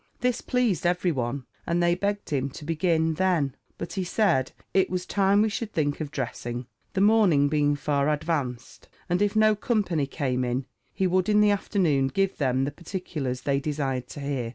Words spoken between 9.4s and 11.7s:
company came in, he would, in the